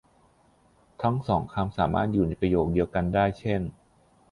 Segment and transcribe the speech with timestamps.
[1.01, 3.61] ทั้งสองคำสามารถอยู่ในประโยคเดียวกันได้ เช่น